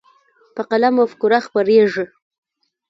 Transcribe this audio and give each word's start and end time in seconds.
په 0.55 0.61
قلم 0.69 0.93
مفکوره 0.99 1.39
خپرېږي. 1.45 2.05